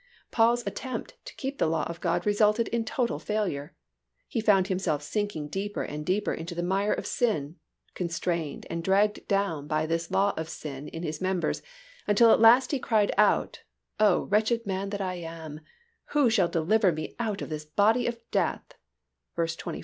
Paul's 0.31 0.65
attempt 0.65 1.13
to 1.25 1.35
keep 1.35 1.59
the 1.59 1.67
law 1.67 1.83
of 1.83 2.01
God 2.01 2.25
resulted 2.25 2.67
in 2.69 2.83
total 2.83 3.19
failure. 3.19 3.75
He 4.27 4.41
found 4.41 4.67
himself 4.67 5.03
sinking 5.03 5.49
deeper 5.49 5.83
and 5.83 6.03
deeper 6.03 6.33
into 6.33 6.55
the 6.55 6.63
mire 6.63 6.91
of 6.91 7.05
sin, 7.05 7.57
constrained 7.93 8.65
and 8.67 8.83
dragged 8.83 9.27
down 9.27 9.67
by 9.67 9.85
this 9.85 10.09
law 10.09 10.33
of 10.37 10.49
sin 10.49 10.87
in 10.87 11.03
his 11.03 11.21
members, 11.21 11.61
until 12.07 12.31
at 12.31 12.39
last 12.41 12.71
he 12.71 12.79
cried 12.79 13.13
out, 13.15 13.61
"Oh, 13.99 14.21
wretched 14.23 14.65
man 14.65 14.89
that 14.89 15.01
I 15.01 15.17
am, 15.17 15.59
who 16.05 16.31
shall 16.31 16.47
deliver 16.47 16.91
me 16.91 17.15
out 17.19 17.43
of 17.43 17.49
the 17.51 17.63
body 17.75 18.07
of 18.07 18.15
this 18.15 18.25
death?" 18.31 18.73